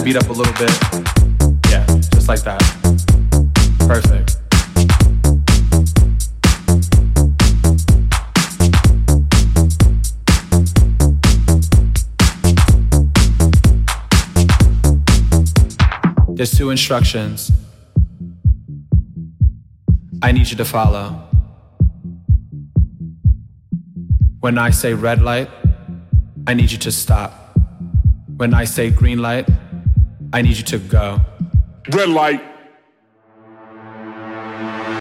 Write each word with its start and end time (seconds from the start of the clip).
that 0.00 0.04
beat 0.04 0.16
up 0.16 0.28
a 0.28 0.32
little 0.32 0.52
bit? 0.54 0.70
Yeah, 1.70 1.84
just 2.10 2.28
like 2.28 2.42
that. 2.42 2.60
Perfect. 3.86 4.36
There's 16.36 16.56
two 16.56 16.70
instructions 16.70 17.52
I 20.22 20.32
need 20.32 20.48
you 20.50 20.56
to 20.56 20.64
follow. 20.64 21.26
When 24.40 24.56
I 24.56 24.70
say 24.70 24.94
red 24.94 25.20
light, 25.20 25.50
I 26.46 26.54
need 26.54 26.70
you 26.70 26.78
to 26.78 26.92
stop. 26.92 27.58
When 28.36 28.54
I 28.54 28.64
say 28.64 28.90
green 28.90 29.18
light, 29.18 29.46
I 30.32 30.42
need 30.42 30.56
you 30.56 30.62
to 30.62 30.78
go. 30.78 31.20
Red 31.92 32.08
light. 32.08 32.40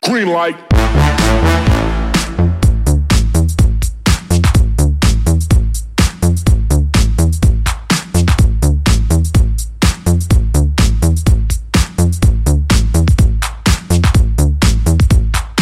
Green 0.04 0.30
light. 0.30 0.58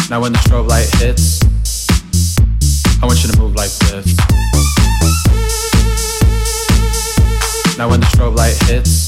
Now 0.08 0.22
when 0.22 0.32
the 0.32 0.38
strobe 0.38 0.66
light 0.68 0.88
hits, 0.94 1.42
I 3.02 3.06
want 3.06 3.22
you 3.22 3.30
to 3.30 3.38
move 3.38 3.54
like 3.54 3.70
this. 3.70 4.16
Now 7.76 7.90
when 7.90 8.00
the 8.00 8.06
strobe 8.06 8.34
light 8.34 8.56
hits, 8.62 9.07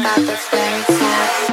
about 0.00 0.16
this 0.20 0.48
very 0.48 0.82
sad. 0.84 1.49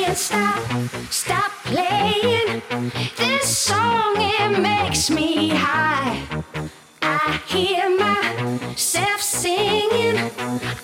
playing, 0.00 0.16
stop, 0.16 0.58
stop 1.10 1.50
playing. 1.64 2.62
This 3.16 3.56
song, 3.56 4.14
it 4.16 4.58
makes 4.60 5.10
me 5.10 5.48
high. 5.48 6.26
I 7.02 7.40
hear 7.46 7.88
myself 7.98 9.20
singing, 9.20 10.30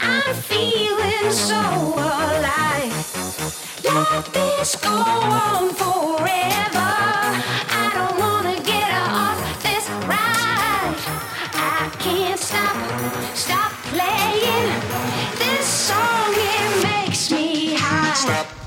I'm 0.00 0.34
feeling 0.34 1.30
so 1.30 1.56
alive. 1.96 2.92
Let 3.84 4.24
this 4.32 4.76
go 4.76 4.90
on 4.90 5.70
forever. 5.70 6.92
I 7.82 7.90
don't 7.94 8.18
wanna 8.18 8.60
get 8.62 8.90
off 8.92 9.38
this 9.62 9.88
ride. 10.12 10.96
I 11.54 11.90
can't 11.98 12.38
stop, 12.38 12.76
stop 13.34 13.72
playing. 13.92 14.68
This 15.38 15.66
song, 15.66 16.32
it 16.34 16.82
makes 16.82 17.30
me 17.30 17.74
high. 17.74 18.14
Stop. 18.14 18.65